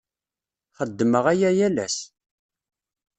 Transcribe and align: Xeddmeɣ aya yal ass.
Xeddmeɣ 0.77 1.25
aya 1.33 1.49
yal 1.57 1.77
ass. 1.85 1.97